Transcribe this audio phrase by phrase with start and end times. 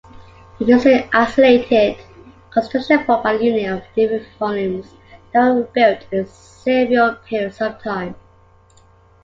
[0.59, 1.95] It is an isolated
[2.49, 4.95] construction formed by the union of different volumes
[5.31, 8.15] that were built in several periods of time.